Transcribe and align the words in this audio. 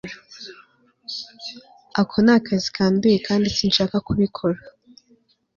ako 2.01 2.17
ni 2.25 2.31
akazi 2.35 2.67
kanduye 2.75 3.17
kandi 3.27 3.47
sinshaka 3.55 3.95
kubikora 4.07 4.57